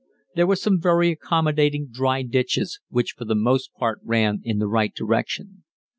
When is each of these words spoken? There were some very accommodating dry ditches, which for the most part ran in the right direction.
There 0.33 0.47
were 0.47 0.55
some 0.55 0.81
very 0.81 1.11
accommodating 1.11 1.89
dry 1.91 2.23
ditches, 2.23 2.79
which 2.89 3.11
for 3.11 3.25
the 3.25 3.35
most 3.35 3.71
part 3.75 3.99
ran 4.03 4.41
in 4.43 4.57
the 4.57 4.65
right 4.67 4.95
direction. 4.95 5.63